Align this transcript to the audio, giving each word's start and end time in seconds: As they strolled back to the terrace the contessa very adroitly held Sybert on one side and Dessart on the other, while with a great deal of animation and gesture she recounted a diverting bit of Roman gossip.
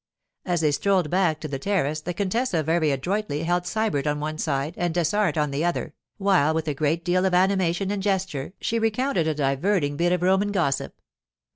As 0.45 0.61
they 0.61 0.71
strolled 0.71 1.11
back 1.11 1.39
to 1.41 1.47
the 1.47 1.59
terrace 1.59 2.01
the 2.01 2.15
contessa 2.15 2.63
very 2.63 2.89
adroitly 2.89 3.43
held 3.43 3.65
Sybert 3.65 4.07
on 4.07 4.19
one 4.19 4.39
side 4.39 4.73
and 4.75 4.95
Dessart 4.95 5.37
on 5.37 5.51
the 5.51 5.63
other, 5.63 5.93
while 6.17 6.55
with 6.55 6.67
a 6.67 6.73
great 6.73 7.05
deal 7.05 7.23
of 7.23 7.35
animation 7.35 7.91
and 7.91 8.01
gesture 8.01 8.53
she 8.59 8.79
recounted 8.79 9.27
a 9.27 9.35
diverting 9.35 9.97
bit 9.97 10.11
of 10.11 10.23
Roman 10.23 10.51
gossip. 10.51 10.99